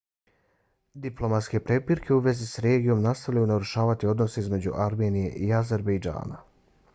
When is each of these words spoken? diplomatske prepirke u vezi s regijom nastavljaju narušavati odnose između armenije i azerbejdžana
diplomatske 1.01 1.59
prepirke 1.67 2.15
u 2.15 2.17
vezi 2.27 2.47
s 2.53 2.63
regijom 2.67 3.03
nastavljaju 3.03 3.51
narušavati 3.53 4.09
odnose 4.15 4.45
između 4.47 4.73
armenije 4.87 5.35
i 5.35 5.53
azerbejdžana 5.61 6.43